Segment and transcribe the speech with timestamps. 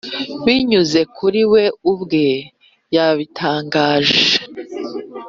[0.45, 2.25] binyuze kuri we ubwe
[2.95, 4.25] yabitangaje